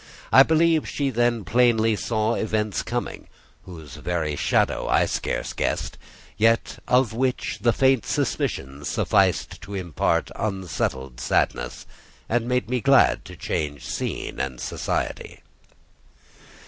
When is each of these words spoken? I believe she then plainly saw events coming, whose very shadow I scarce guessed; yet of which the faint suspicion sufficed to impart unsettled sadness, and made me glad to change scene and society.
I 0.33 0.41
believe 0.41 0.89
she 0.89 1.11
then 1.11 1.45
plainly 1.45 1.95
saw 1.95 2.33
events 2.33 2.81
coming, 2.81 3.27
whose 3.65 3.97
very 3.97 4.35
shadow 4.35 4.87
I 4.87 5.05
scarce 5.05 5.53
guessed; 5.53 5.95
yet 6.37 6.79
of 6.87 7.13
which 7.13 7.59
the 7.61 7.71
faint 7.71 8.07
suspicion 8.07 8.83
sufficed 8.83 9.61
to 9.61 9.75
impart 9.75 10.31
unsettled 10.35 11.19
sadness, 11.19 11.85
and 12.27 12.47
made 12.47 12.67
me 12.67 12.81
glad 12.81 13.23
to 13.25 13.35
change 13.37 13.85
scene 13.85 14.39
and 14.39 14.59
society. 14.59 15.43